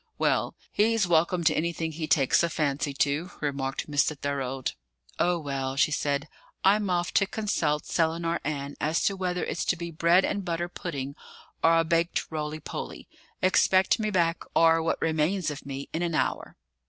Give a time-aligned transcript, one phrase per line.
[0.17, 4.17] "Well, he's welcome to anything he takes a fancy to," remarked Mr.
[4.17, 4.73] Thorold.
[5.19, 6.27] "Oh, well!" she said.
[6.63, 10.69] "I'm off to consult Selinar Ann as to whether it's to be bread and butter
[10.69, 11.15] pudding
[11.63, 13.07] or a baked roly poly;
[13.43, 16.57] expect me back, or what remains of me, in an hour."